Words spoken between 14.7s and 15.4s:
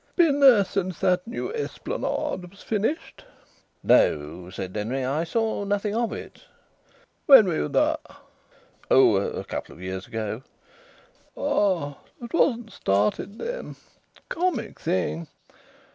thing!